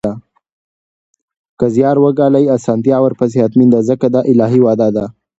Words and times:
که 1.59 1.67
زیار 1.75 1.97
وګالئ، 2.03 2.45
اسانتیا 2.55 2.97
ورپسې 3.01 3.37
حتمي 3.43 3.65
ده 3.73 3.79
ځکه 3.89 4.05
دا 4.13 4.21
الهي 4.31 4.59
وعده 4.63 4.89
ده 4.95 5.05